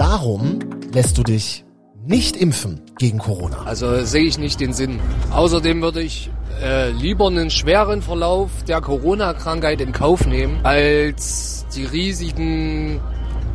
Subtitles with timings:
[0.00, 0.60] darum
[0.94, 1.66] lässt du dich
[2.06, 3.64] nicht impfen gegen Corona.
[3.64, 4.98] Also sehe ich nicht den Sinn.
[5.30, 6.30] Außerdem würde ich
[6.62, 12.98] äh, lieber einen schweren Verlauf der Corona-Krankheit in Kauf nehmen, als die Risiken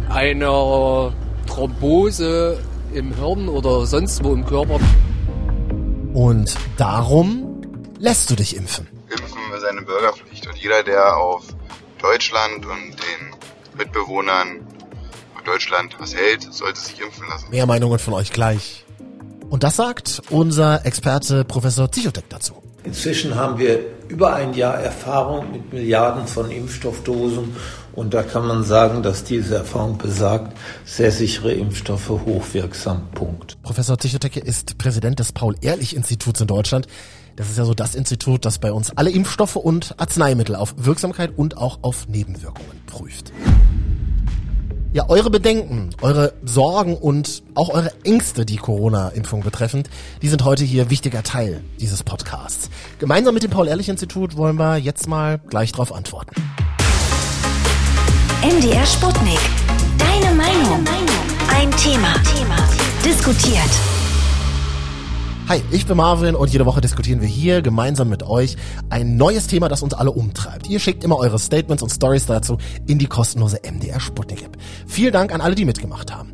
[0.07, 1.11] einer
[1.47, 2.59] Thrombose
[2.93, 4.79] im Hirn oder sonst wo im Körper.
[6.13, 7.59] Und darum
[7.97, 8.87] lässt du dich impfen.
[9.09, 11.43] Impfen ist eine Bürgerpflicht und jeder, der auf
[11.99, 14.64] Deutschland und den Mitbewohnern
[15.45, 17.49] Deutschland was hält, sollte sich impfen lassen.
[17.49, 18.85] Mehr Meinungen von euch gleich.
[19.49, 22.61] Und das sagt unser Experte Professor Zichotek dazu.
[22.83, 27.55] Inzwischen haben wir über ein Jahr Erfahrung mit Milliarden von Impfstoffdosen
[27.93, 30.55] und da kann man sagen, dass diese Erfahrung besagt,
[30.85, 33.07] sehr sichere Impfstoffe hochwirksam.
[33.13, 33.57] Punkt.
[33.63, 36.87] Professor Zichotecke ist Präsident des Paul-Ehrlich-Instituts in Deutschland.
[37.35, 41.31] Das ist ja so das Institut, das bei uns alle Impfstoffe und Arzneimittel auf Wirksamkeit
[41.35, 43.31] und auch auf Nebenwirkungen prüft.
[44.95, 49.89] Ja, eure Bedenken, eure Sorgen und auch eure Ängste, die Corona-Impfung betreffend,
[50.21, 52.69] die sind heute hier wichtiger Teil dieses Podcasts.
[52.97, 56.33] Gemeinsam mit dem Paul-Ehrlich-Institut wollen wir jetzt mal gleich darauf antworten.
[58.41, 59.39] MDR Sputnik.
[59.97, 60.85] Deine Meinung.
[61.49, 62.13] Ein Thema.
[63.03, 63.94] Diskutiert.
[65.47, 68.57] Hi, ich bin Marvin und jede Woche diskutieren wir hier gemeinsam mit euch
[68.89, 70.67] ein neues Thema, das uns alle umtreibt.
[70.67, 72.57] Ihr schickt immer eure Statements und Stories dazu
[72.87, 74.57] in die kostenlose MDR Sputnik App.
[74.87, 76.33] Vielen Dank an alle, die mitgemacht haben.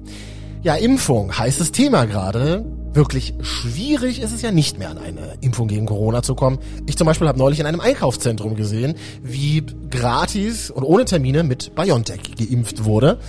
[0.64, 2.64] Ja, Impfung, heißes Thema gerade.
[2.94, 6.60] Wirklich schwierig ist es ja nicht mehr an eine Impfung gegen Corona zu kommen.
[6.86, 11.76] Ich zum Beispiel habe neulich in einem Einkaufszentrum gesehen, wie gratis und ohne Termine mit
[11.76, 13.20] BioNTech geimpft wurde.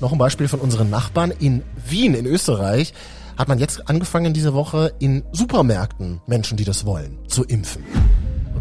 [0.00, 2.92] Noch ein Beispiel von unseren Nachbarn in Wien in Österreich
[3.36, 7.84] hat man jetzt angefangen diese Woche in Supermärkten Menschen, die das wollen, zu impfen.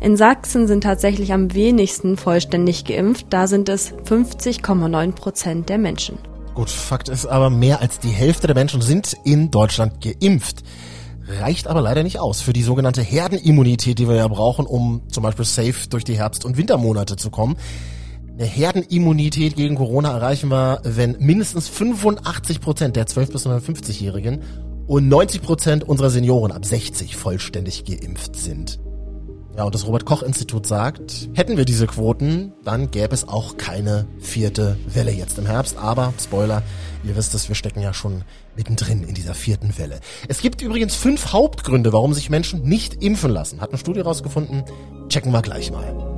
[0.00, 6.16] In Sachsen sind tatsächlich am wenigsten vollständig geimpft, da sind es 50,9 Prozent der Menschen.
[6.54, 10.62] Gut, Fakt ist aber, mehr als die Hälfte der Menschen sind in Deutschland geimpft.
[11.28, 15.22] Reicht aber leider nicht aus für die sogenannte Herdenimmunität, die wir ja brauchen, um zum
[15.22, 17.56] Beispiel safe durch die Herbst- und Wintermonate zu kommen.
[18.38, 24.42] Eine Herdenimmunität gegen Corona erreichen wir, wenn mindestens 85 Prozent der 12- bis 59-Jährigen
[24.86, 28.78] und 90 Prozent unserer Senioren ab 60 vollständig geimpft sind.
[29.56, 34.76] Ja, und das Robert-Koch-Institut sagt, hätten wir diese Quoten, dann gäbe es auch keine vierte
[34.86, 35.78] Welle jetzt im Herbst.
[35.78, 36.62] Aber, Spoiler,
[37.04, 38.22] ihr wisst es, wir stecken ja schon
[38.54, 40.00] mittendrin in dieser vierten Welle.
[40.28, 43.62] Es gibt übrigens fünf Hauptgründe, warum sich Menschen nicht impfen lassen.
[43.62, 44.62] Hat eine Studie rausgefunden.
[45.08, 46.16] Checken wir gleich mal.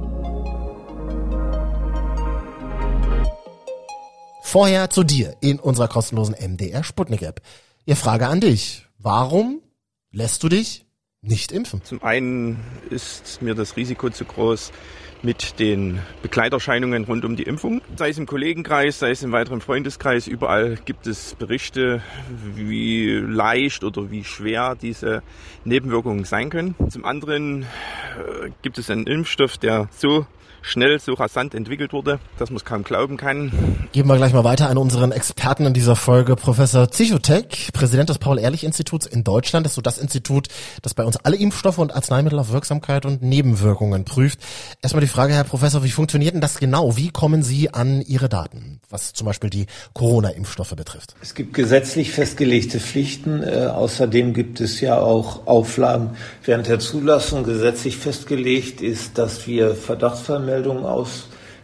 [4.42, 7.40] Vorher zu dir in unserer kostenlosen MDR Sputnik App.
[7.86, 8.84] Ihr Frage an dich.
[8.98, 9.62] Warum
[10.10, 10.87] lässt du dich
[11.22, 11.82] nicht impfen?
[11.84, 12.58] Zum einen
[12.90, 14.72] ist mir das Risiko zu groß
[15.22, 17.80] mit den Begleiterscheinungen rund um die Impfung.
[17.96, 22.02] Sei es im Kollegenkreis, sei es im weiteren Freundeskreis, überall gibt es Berichte,
[22.54, 25.22] wie leicht oder wie schwer diese
[25.64, 26.74] Nebenwirkungen sein können.
[26.88, 30.26] Zum anderen äh, gibt es einen Impfstoff, der so
[30.62, 33.88] schnell, so rasant entwickelt wurde, dass man es kaum glauben kann.
[33.92, 38.18] Geben wir gleich mal weiter an unseren Experten in dieser Folge, Professor Zichotek, Präsident des
[38.18, 39.64] Paul-Ehrlich-Instituts in Deutschland.
[39.66, 40.48] Das ist so das Institut,
[40.82, 44.40] das bei uns alle Impfstoffe und Arzneimittel auf Wirksamkeit und Nebenwirkungen prüft.
[44.82, 46.96] Erstmal die Frage, Herr Professor, wie funktioniert denn das genau?
[46.96, 51.14] Wie kommen Sie an Ihre Daten, was zum Beispiel die Corona-Impfstoffe betrifft?
[51.22, 53.42] Es gibt gesetzlich festgelegte Pflichten.
[53.42, 57.44] Äh, außerdem gibt es ja auch Auflagen während der Zulassung.
[57.44, 60.84] Gesetzlich festgelegt ist, dass wir Verdachtsfall Meldungen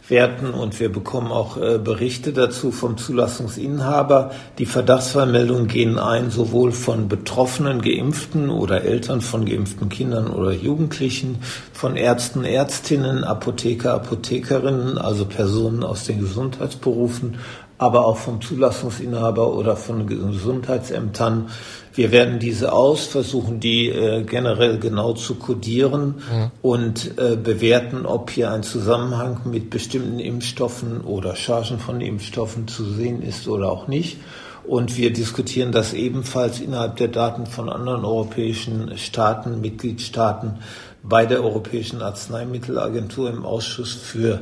[0.04, 4.32] auswerten und wir bekommen auch äh, Berichte dazu vom Zulassungsinhaber.
[4.58, 11.38] Die Verdachtsfallmeldungen gehen ein sowohl von betroffenen Geimpften oder Eltern von geimpften Kindern oder Jugendlichen,
[11.72, 17.38] von Ärzten, Ärztinnen, Apotheker, Apothekerinnen, also Personen aus den Gesundheitsberufen,
[17.78, 21.48] aber auch vom Zulassungsinhaber oder von Gesundheitsämtern
[21.94, 26.50] wir werden diese aus, versuchen die äh, generell genau zu kodieren mhm.
[26.60, 32.84] und äh, bewerten, ob hier ein Zusammenhang mit bestimmten Impfstoffen oder Chargen von Impfstoffen zu
[32.84, 34.18] sehen ist oder auch nicht.
[34.66, 40.58] Und wir diskutieren das ebenfalls innerhalb der Daten von anderen europäischen Staaten, Mitgliedstaaten
[41.02, 44.40] bei der Europäischen Arzneimittelagentur im Ausschuss für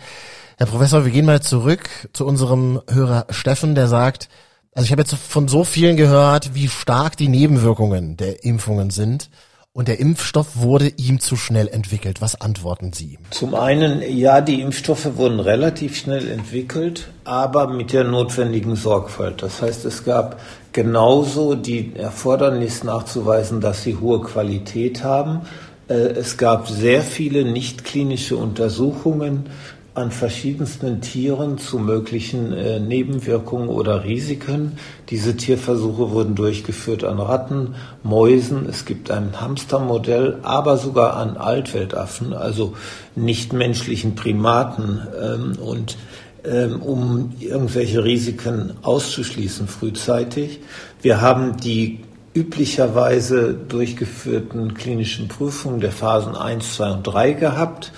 [0.58, 4.28] Herr Professor, wir gehen mal zurück zu unserem Hörer Steffen, der sagt,
[4.74, 9.30] also ich habe jetzt von so vielen gehört, wie stark die Nebenwirkungen der Impfungen sind.
[9.76, 12.22] Und der Impfstoff wurde ihm zu schnell entwickelt.
[12.22, 13.18] Was antworten Sie?
[13.28, 19.42] Zum einen, ja, die Impfstoffe wurden relativ schnell entwickelt, aber mit der notwendigen Sorgfalt.
[19.42, 20.40] Das heißt, es gab
[20.72, 25.42] genauso die Erfordernis nachzuweisen, dass sie hohe Qualität haben.
[25.88, 29.50] Äh, es gab sehr viele nicht klinische Untersuchungen
[29.96, 34.78] an verschiedensten Tieren zu möglichen äh, Nebenwirkungen oder Risiken.
[35.08, 42.32] Diese Tierversuche wurden durchgeführt an Ratten, Mäusen, es gibt ein Hamstermodell, aber sogar an Altweltaffen,
[42.32, 42.74] also
[43.14, 45.00] nichtmenschlichen Primaten.
[45.20, 45.96] Ähm, und
[46.44, 50.60] ähm, um irgendwelche Risiken auszuschließen frühzeitig.
[51.02, 52.00] Wir haben die
[52.34, 57.92] üblicherweise durchgeführten klinischen Prüfungen der Phasen 1, 2 und 3 gehabt.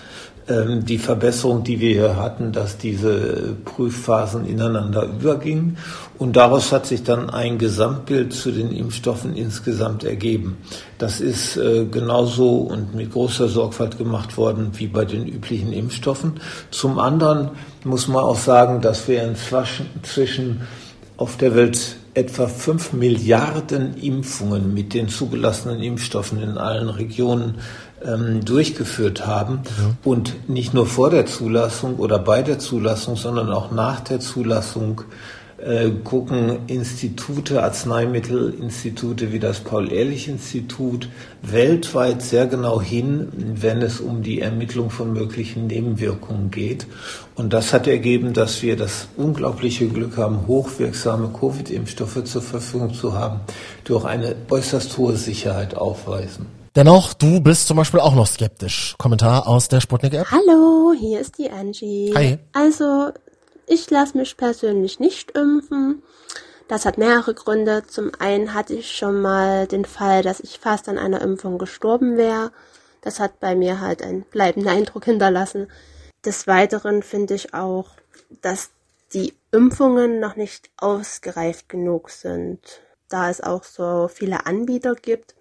[0.49, 5.77] Ähm, die Verbesserung, die wir hier hatten, dass diese Prüfphasen ineinander übergingen.
[6.17, 10.57] Und daraus hat sich dann ein Gesamtbild zu den Impfstoffen insgesamt ergeben.
[10.97, 16.41] Das ist äh, genauso und mit großer Sorgfalt gemacht worden wie bei den üblichen Impfstoffen.
[16.71, 17.51] Zum anderen
[17.85, 20.63] muss man auch sagen, dass wir inzwischen
[21.19, 27.57] auf der Welt etwa fünf Milliarden Impfungen mit den zugelassenen Impfstoffen in allen Regionen
[28.05, 29.95] ähm, durchgeführt haben ja.
[30.05, 35.03] und nicht nur vor der Zulassung oder bei der Zulassung, sondern auch nach der Zulassung
[35.59, 41.09] äh, gucken Institute, Arzneimittelinstitute wie das Paul-Ehrlich-Institut
[41.43, 43.29] weltweit sehr genau hin,
[43.61, 46.87] wenn es um die Ermittlung von möglichen Nebenwirkungen geht.
[47.35, 53.15] Und das hat ergeben, dass wir das unglaubliche Glück haben, hochwirksame Covid-Impfstoffe zur Verfügung zu
[53.15, 53.41] haben,
[53.87, 56.47] die auch eine äußerst hohe Sicherheit aufweisen.
[56.77, 58.95] Dennoch, du bist zum Beispiel auch noch skeptisch.
[58.99, 60.31] Kommentar aus der Sputnik-App.
[60.31, 62.13] Hallo, hier ist die Angie.
[62.15, 62.39] Hi.
[62.53, 63.11] Also,
[63.69, 66.03] ich lasse mich persönlich nicht impfen.
[66.69, 67.85] Das hat mehrere Gründe.
[67.87, 72.17] Zum einen hatte ich schon mal den Fall, dass ich fast an einer Impfung gestorben
[72.17, 72.53] wäre.
[73.01, 75.71] Das hat bei mir halt einen bleibenden Eindruck hinterlassen.
[76.25, 77.93] Des Weiteren finde ich auch,
[78.43, 78.71] dass
[79.15, 82.61] die Impfungen noch nicht ausgereift genug sind.
[83.09, 85.35] Da es auch so viele Anbieter gibt,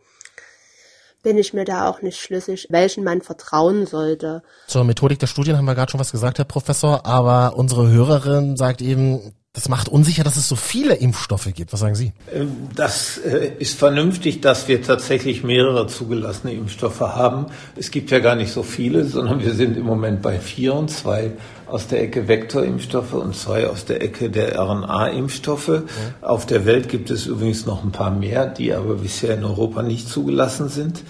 [1.28, 4.44] bin ich mir da auch nicht schlüssig, welchen man vertrauen sollte.
[4.68, 8.56] Zur Methodik der Studien haben wir gerade schon was gesagt, Herr Professor, aber unsere Hörerin
[8.56, 11.74] sagt eben, das macht unsicher, dass es so viele Impfstoffe gibt.
[11.74, 12.14] Was sagen Sie?
[12.32, 17.48] Ähm, das äh, ist vernünftig, dass wir tatsächlich mehrere zugelassene Impfstoffe haben.
[17.76, 20.92] Es gibt ja gar nicht so viele, sondern wir sind im Moment bei vier und
[20.92, 21.32] zwei
[21.66, 25.70] aus der Ecke Vektorimpfstoffe und zwei aus der Ecke der RNA-Impfstoffe.
[25.70, 25.84] Mhm.
[26.22, 29.82] Auf der Welt gibt es übrigens noch ein paar mehr, die aber bisher in Europa
[29.82, 31.02] nicht zugelassen sind.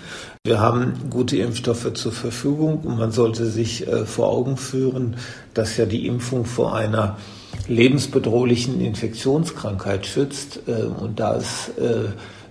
[0.45, 5.17] Wir haben gute Impfstoffe zur Verfügung und man sollte sich äh, vor Augen führen,
[5.53, 7.17] dass ja die Impfung vor einer
[7.67, 10.61] lebensbedrohlichen Infektionskrankheit schützt.
[10.67, 11.71] Äh, und da ist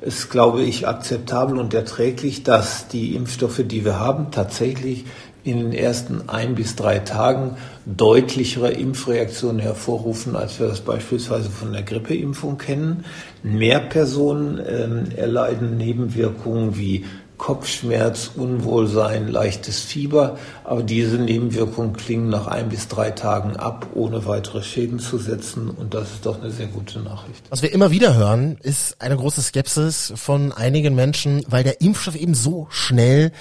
[0.01, 5.05] es, äh, glaube ich, akzeptabel und erträglich, dass die Impfstoffe, die wir haben, tatsächlich
[5.47, 11.73] in den ersten ein bis drei Tagen deutlichere Impfreaktionen hervorrufen, als wir das beispielsweise von
[11.73, 13.05] der Grippeimpfung kennen.
[13.45, 17.05] Mehr Personen äh, erleiden Nebenwirkungen wie
[17.39, 24.27] Kopfschmerz, Unwohlsein, leichtes Fieber, aber diese Nebenwirkungen klingen nach ein bis drei Tagen ab, ohne
[24.27, 27.45] weitere Schäden zu setzen und das ist doch eine sehr gute Nachricht.
[27.51, 32.17] Was wir immer wieder hören, ist eine große Skepsis von einigen Menschen, weil der Impfstoff
[32.17, 33.33] eben so schnell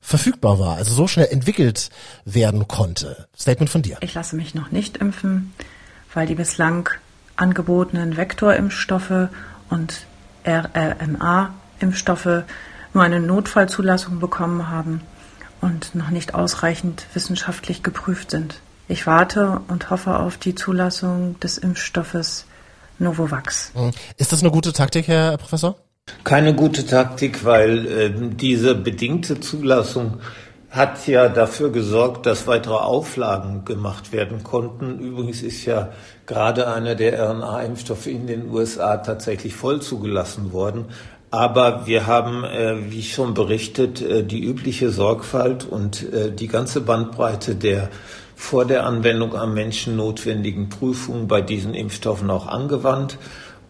[0.00, 1.90] verfügbar war, also so schnell entwickelt
[2.24, 3.28] werden konnte.
[3.36, 3.98] Statement von dir.
[4.00, 5.52] Ich lasse mich noch nicht impfen,
[6.14, 6.88] weil die bislang
[7.36, 9.28] angebotenen Vektorimpfstoffe
[9.70, 10.06] und
[10.44, 12.44] RNA-Impfstoffe
[12.94, 15.02] nur eine Notfallzulassung bekommen haben
[15.60, 18.60] und noch nicht ausreichend wissenschaftlich geprüft sind.
[18.88, 22.46] Ich warte und hoffe auf die Zulassung des Impfstoffes
[22.98, 23.72] Novovax.
[24.16, 25.76] Ist das eine gute Taktik, Herr Professor?
[26.24, 30.20] Keine gute Taktik, weil äh, diese bedingte Zulassung
[30.70, 34.98] hat ja dafür gesorgt, dass weitere Auflagen gemacht werden konnten.
[34.98, 35.90] Übrigens ist ja
[36.26, 40.86] gerade einer der RNA-Impfstoffe in den USA tatsächlich voll zugelassen worden.
[41.30, 46.80] Aber wir haben, äh, wie schon berichtet, äh, die übliche Sorgfalt und äh, die ganze
[46.80, 47.90] Bandbreite der
[48.34, 53.18] vor der Anwendung am Menschen notwendigen Prüfungen bei diesen Impfstoffen auch angewandt.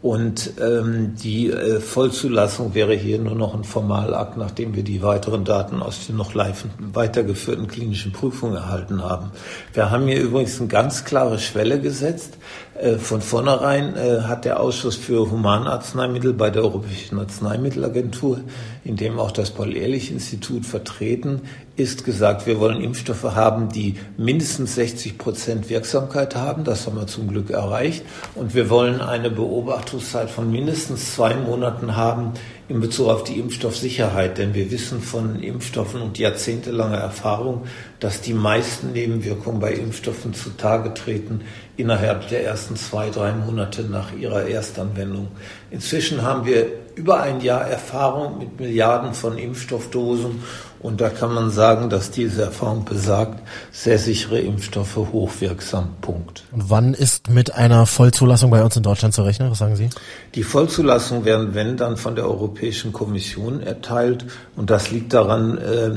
[0.00, 5.45] Und ähm, die äh, Vollzulassung wäre hier nur noch ein Formalakt, nachdem wir die weiteren
[5.45, 9.33] Daten aus den noch weitergeführten klinischen Prüfungen erhalten haben.
[9.73, 12.35] Wir haben hier übrigens eine ganz klare Schwelle gesetzt.
[12.78, 18.40] Äh, von vornherein äh, hat der Ausschuss für Humanarzneimittel bei der Europäischen Arzneimittelagentur,
[18.85, 21.42] in dem auch das Paul-Ehrlich-Institut vertreten
[21.75, 26.64] ist, gesagt, wir wollen Impfstoffe haben, die mindestens 60 Prozent Wirksamkeit haben.
[26.64, 28.04] Das haben wir zum Glück erreicht.
[28.35, 32.32] Und wir wollen eine Beobachtungszeit von mindestens zwei Monaten haben
[32.68, 34.38] in Bezug auf die Impfstoffsicherheit.
[34.38, 37.66] Denn wir wissen von Impfstoffen und jahrzehntelanger Erfahrung,
[38.00, 41.42] dass die meisten Nebenwirkungen bei Impfstoffen zutage treten
[41.76, 45.28] innerhalb der ersten zwei, drei Monate nach ihrer Erstanwendung.
[45.70, 50.42] Inzwischen haben wir über ein Jahr Erfahrung mit Milliarden von Impfstoffdosen
[50.80, 53.40] und da kann man sagen, dass diese Erfahrung besagt,
[53.73, 55.97] sehr sichere Impfstoffe hochwirksam.
[56.00, 56.44] Punkt.
[56.52, 59.50] Und wann ist mit einer Vollzulassung bei uns in Deutschland zu rechnen?
[59.50, 59.90] Was sagen Sie?
[60.35, 64.25] Die Vollzulassung werden, wenn dann von der Europäischen Kommission erteilt
[64.56, 65.90] und das liegt daran, äh,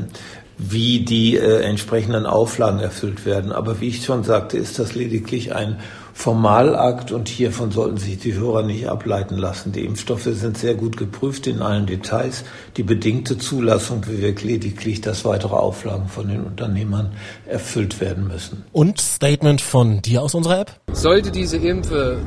[0.58, 3.52] wie die äh, entsprechenden Auflagen erfüllt werden.
[3.52, 5.80] Aber wie ich schon sagte, ist das lediglich ein
[6.22, 9.72] Formalakt und hiervon sollten sich die Hörer nicht ableiten lassen.
[9.72, 12.44] Die Impfstoffe sind sehr gut geprüft in allen Details.
[12.78, 17.14] Die bedingte Zulassung bewirkt lediglich, dass weitere Auflagen von den Unternehmern
[17.48, 18.64] erfüllt werden müssen.
[18.72, 20.80] Und Statement von dir aus unserer App?
[20.92, 22.20] Sollte diese Impfe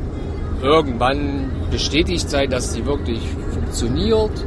[0.61, 3.21] irgendwann bestätigt sein, dass sie wirklich
[3.53, 4.45] funktioniert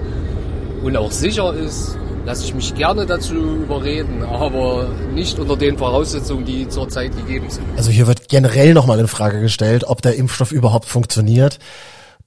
[0.83, 1.97] und auch sicher ist,
[2.27, 7.65] lasse ich mich gerne dazu überreden, aber nicht unter den Voraussetzungen, die zurzeit gegeben sind.
[7.77, 11.57] Also hier wird generell nochmal in Frage gestellt, ob der Impfstoff überhaupt funktioniert.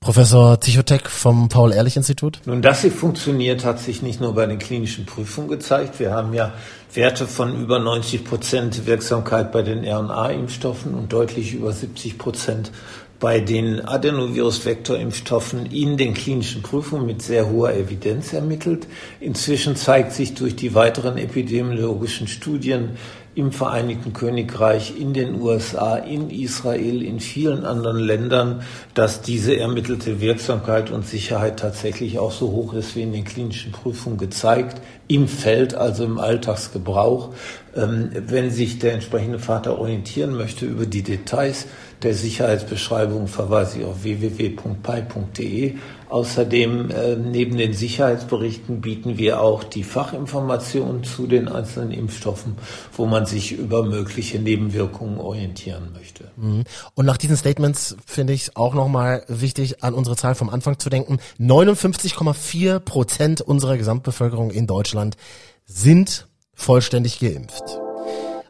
[0.01, 2.41] Professor Tichotek vom Paul-Ehrlich-Institut?
[2.47, 6.01] Nun, dass sie funktioniert, hat sich nicht nur bei den klinischen Prüfungen gezeigt.
[6.01, 6.55] Wir haben ja
[6.95, 12.73] Werte von über 90 Prozent Wirksamkeit bei den RNA-Impfstoffen und deutlich über 70 Prozent
[13.21, 18.87] bei den Adenovirus-Vektorimpfstoffen in den klinischen Prüfungen mit sehr hoher Evidenz ermittelt.
[19.21, 22.97] Inzwischen zeigt sich durch die weiteren epidemiologischen Studien
[23.35, 28.63] im Vereinigten Königreich, in den USA, in Israel, in vielen anderen Ländern,
[28.95, 33.71] dass diese ermittelte Wirksamkeit und Sicherheit tatsächlich auch so hoch ist wie in den klinischen
[33.71, 37.33] Prüfungen gezeigt, im Feld, also im Alltagsgebrauch.
[37.77, 41.67] Ähm, wenn sich der entsprechende Vater orientieren möchte über die Details,
[42.03, 45.75] der Sicherheitsbeschreibung verweise ich auf www.pi.de.
[46.09, 52.57] Außerdem äh, neben den Sicherheitsberichten bieten wir auch die Fachinformationen zu den einzelnen Impfstoffen,
[52.97, 56.31] wo man sich über mögliche Nebenwirkungen orientieren möchte.
[56.37, 56.65] Mhm.
[56.95, 60.91] Und nach diesen Statements finde ich auch nochmal wichtig, an unsere Zahl vom Anfang zu
[60.91, 61.19] denken.
[61.39, 65.17] 59,4 Prozent unserer Gesamtbevölkerung in Deutschland
[65.65, 67.81] sind vollständig geimpft.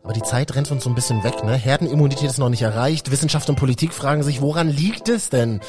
[0.02, 1.54] Aber die Zeit rennt uns so ein bisschen weg, ne?
[1.54, 3.10] Herdenimmunität ist noch nicht erreicht.
[3.10, 5.60] Wissenschaft und Politik fragen sich, woran liegt es denn,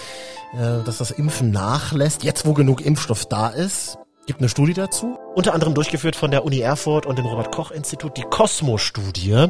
[0.53, 3.97] äh, dass das Impfen nachlässt, jetzt wo genug Impfstoff da ist?
[4.27, 7.71] Gibt eine Studie dazu, unter anderem durchgeführt von der Uni Erfurt und dem Robert Koch
[7.71, 9.47] Institut, die Cosmo-Studie.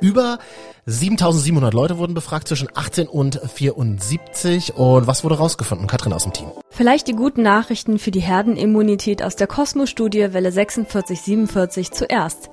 [0.00, 0.38] Über
[0.86, 4.76] 7700 Leute wurden befragt zwischen 18 und 74.
[4.76, 5.86] Und was wurde rausgefunden?
[5.86, 6.48] Katrin aus dem Team.
[6.70, 12.50] Vielleicht die guten Nachrichten für die Herdenimmunität aus der Cosmo-Studie Welle 4647 zuerst.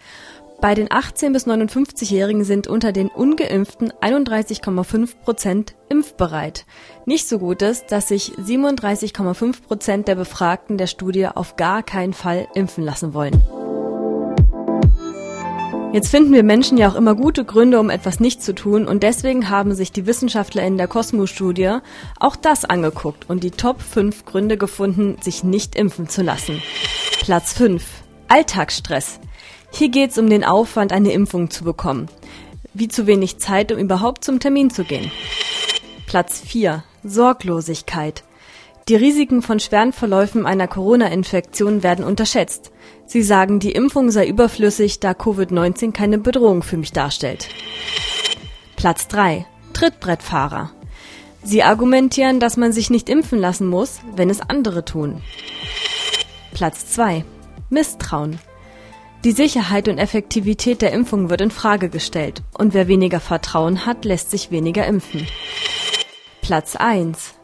[0.61, 6.67] Bei den 18 bis 59-Jährigen sind unter den ungeimpften 31,5 Prozent impfbereit.
[7.07, 12.13] Nicht so gut ist, dass sich 37,5 Prozent der Befragten der Studie auf gar keinen
[12.13, 13.41] Fall impfen lassen wollen.
[15.93, 19.01] Jetzt finden wir Menschen ja auch immer gute Gründe, um etwas nicht zu tun und
[19.01, 21.79] deswegen haben sich die Wissenschaftler in der Cosmo-Studie
[22.19, 26.61] auch das angeguckt und die Top 5 Gründe gefunden, sich nicht impfen zu lassen.
[27.19, 27.83] Platz 5.
[28.27, 29.19] Alltagsstress.
[29.71, 32.07] Hier geht es um den Aufwand, eine Impfung zu bekommen.
[32.73, 35.11] Wie zu wenig Zeit, um überhaupt zum Termin zu gehen.
[36.07, 36.83] Platz 4.
[37.03, 38.23] Sorglosigkeit.
[38.87, 42.71] Die Risiken von schweren Verläufen einer Corona-Infektion werden unterschätzt.
[43.05, 47.47] Sie sagen, die Impfung sei überflüssig, da Covid-19 keine Bedrohung für mich darstellt.
[48.75, 49.45] Platz 3.
[49.73, 50.71] Trittbrettfahrer.
[51.43, 55.21] Sie argumentieren, dass man sich nicht impfen lassen muss, wenn es andere tun.
[56.53, 57.23] Platz 2.
[57.69, 58.39] Misstrauen.
[59.23, 64.03] Die Sicherheit und Effektivität der Impfung wird in Frage gestellt und wer weniger Vertrauen hat,
[64.03, 65.27] lässt sich weniger impfen.
[66.41, 67.35] Platz 1.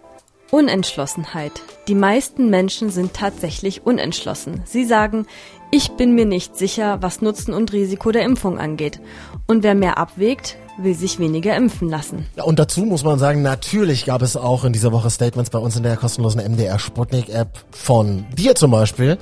[0.50, 1.51] Unentschlossenheit.
[1.88, 4.63] Die meisten Menschen sind tatsächlich unentschlossen.
[4.65, 5.27] Sie sagen,
[5.69, 9.00] ich bin mir nicht sicher, was Nutzen und Risiko der Impfung angeht.
[9.46, 12.25] Und wer mehr abwägt, will sich weniger impfen lassen.
[12.43, 15.75] Und dazu muss man sagen, natürlich gab es auch in dieser Woche Statements bei uns
[15.75, 19.19] in der kostenlosen MDR Sputnik App von dir zum Beispiel,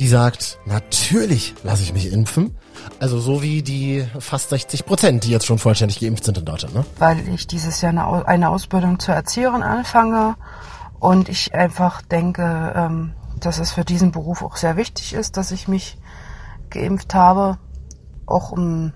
[0.00, 2.56] die sagt, natürlich lasse ich mich impfen.
[2.98, 6.74] Also so wie die fast 60 Prozent, die jetzt schon vollständig geimpft sind in Deutschland,
[6.74, 6.86] ne?
[6.98, 10.36] Weil ich dieses Jahr eine, eine Ausbildung zur Erzieherin anfange
[10.98, 15.50] und ich einfach denke, ähm, dass es für diesen Beruf auch sehr wichtig ist, dass
[15.50, 15.98] ich mich
[16.70, 17.58] geimpft habe,
[18.24, 18.92] auch um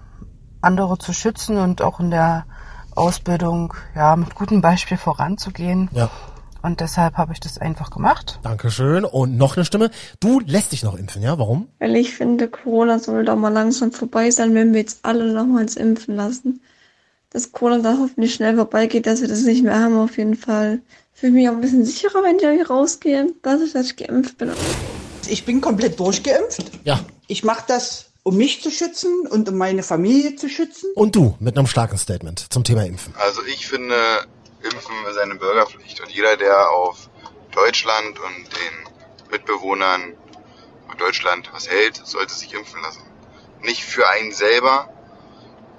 [0.62, 2.46] andere zu schützen und auch in der
[2.94, 5.90] Ausbildung ja mit gutem Beispiel voranzugehen.
[5.92, 6.08] Ja.
[6.64, 8.40] Und deshalb habe ich das einfach gemacht.
[8.42, 9.04] Dankeschön.
[9.04, 9.90] Und noch eine Stimme.
[10.18, 11.38] Du lässt dich noch impfen, ja?
[11.38, 11.68] Warum?
[11.78, 15.76] Weil ich finde, Corona soll doch mal langsam vorbei sein, wenn wir jetzt alle nochmals
[15.76, 16.62] impfen lassen.
[17.28, 20.80] Dass Corona dann hoffentlich schnell vorbeigeht, dass wir das nicht mehr haben, auf jeden Fall.
[21.12, 24.38] Fühle mich auch ein bisschen sicherer, wenn ich hier rausgehe, dass ich, dass ich geimpft
[24.38, 24.50] bin.
[25.28, 26.71] Ich bin komplett durchgeimpft.
[26.85, 26.99] Ja.
[27.26, 30.88] Ich mache das, um mich zu schützen und um meine Familie zu schützen.
[30.94, 33.12] Und du mit einem starken Statement zum Thema Impfen.
[33.18, 33.94] Also ich finde,
[34.64, 37.11] Impfen ist eine Bürgerpflicht und jeder, der auf
[37.52, 40.16] Deutschland und den Mitbewohnern
[40.88, 43.02] von Deutschland was hält, sollte sich impfen lassen.
[43.61, 44.88] Nicht für einen selber,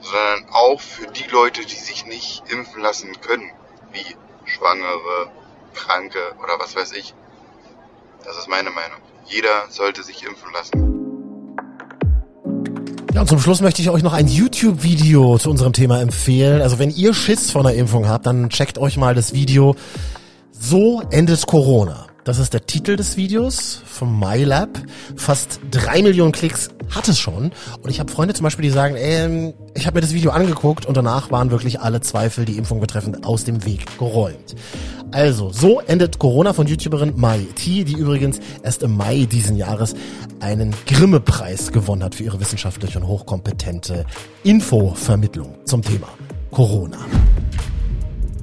[0.01, 3.51] sondern auch für die Leute, die sich nicht impfen lassen können,
[3.91, 4.15] wie
[4.45, 5.31] Schwangere,
[5.73, 7.15] Kranke oder was weiß ich.
[8.23, 8.99] Das ist meine Meinung.
[9.25, 10.94] Jeder sollte sich impfen lassen.
[13.15, 16.61] Ja, und zum Schluss möchte ich euch noch ein YouTube-Video zu unserem Thema empfehlen.
[16.61, 19.77] Also wenn ihr Schiss vor einer Impfung habt, dann checkt euch mal das Video
[20.51, 22.07] So endet Corona.
[22.25, 24.81] Das ist der Titel des Videos vom MyLab.
[25.15, 27.53] Fast drei Millionen Klicks hat es schon.
[27.81, 30.85] Und ich habe Freunde zum Beispiel, die sagen, ähm, ich habe mir das Video angeguckt
[30.85, 34.55] und danach waren wirklich alle Zweifel, die Impfung betreffend, aus dem Weg geräumt.
[35.15, 39.95] Also, so endet Corona von YouTuberin Mai T, die übrigens erst im Mai diesen Jahres
[40.41, 44.05] einen Grimme-Preis gewonnen hat für ihre wissenschaftliche und hochkompetente
[44.43, 46.09] Infovermittlung zum Thema
[46.51, 46.97] Corona.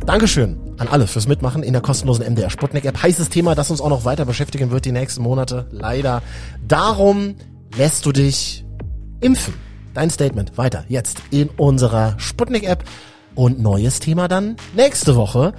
[0.06, 3.02] Dankeschön an alle fürs Mitmachen in der kostenlosen MDR Sputnik App.
[3.02, 5.66] Heißes Thema, das uns auch noch weiter beschäftigen wird die nächsten Monate.
[5.72, 6.22] Leider.
[6.66, 7.34] Darum
[7.76, 8.64] lässt du dich
[9.20, 9.52] impfen.
[9.92, 12.84] Dein Statement weiter jetzt in unserer Sputnik App.
[13.34, 15.54] Und neues Thema dann nächste Woche.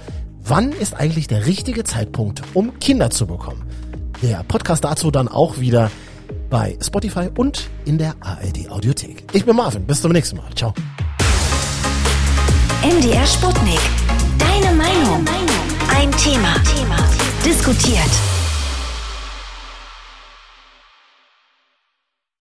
[0.46, 3.62] Wann ist eigentlich der richtige Zeitpunkt, um Kinder zu bekommen?
[4.20, 5.90] Der Podcast dazu dann auch wieder
[6.50, 9.24] bei Spotify und in der ARD Audiothek.
[9.32, 9.86] Ich bin Marvin.
[9.86, 10.50] Bis zum nächsten Mal.
[10.54, 10.74] Ciao.
[12.82, 13.80] MDR Sputnik.
[14.38, 15.24] Deine Meinung.
[15.96, 16.54] Ein Thema.
[17.42, 18.43] Diskutiert.